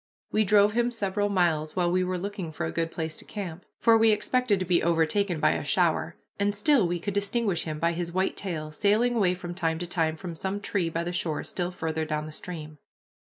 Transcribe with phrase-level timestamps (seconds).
[0.31, 3.65] We drove him several miles, while we were looking for a good place to camp,
[3.77, 7.77] for we expected to be overtaken by a shower, and still we could distinguish him
[7.77, 11.13] by his white tail, sailing away from time to time from some tree by the
[11.13, 12.79] shore still farther down the stream.